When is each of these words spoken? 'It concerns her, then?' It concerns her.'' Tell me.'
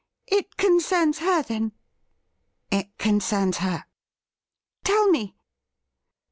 'It 0.27 0.57
concerns 0.57 1.19
her, 1.19 1.43
then?' 1.43 1.73
It 2.71 2.97
concerns 2.97 3.57
her.'' 3.57 3.85
Tell 4.83 5.07
me.' 5.11 5.35